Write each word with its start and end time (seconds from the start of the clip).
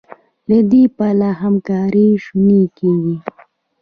له 0.49 0.59
دې 0.71 0.83
پله 0.97 1.29
همکاري 1.41 2.07
شونې 2.23 2.61
کېږي. 2.77 3.15